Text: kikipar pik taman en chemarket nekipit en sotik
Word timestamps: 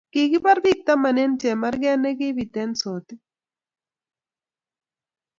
kikipar 0.13 0.57
pik 0.63 0.79
taman 0.87 1.17
en 1.23 1.33
chemarket 1.41 1.97
nekipit 2.01 2.55
en 2.63 2.71
sotik 2.81 3.21